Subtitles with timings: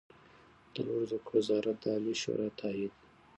[0.73, 2.93] د لوړو زده کړو وزارت د عالي شورا تائید